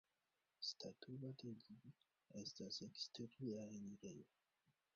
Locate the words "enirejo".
3.79-4.43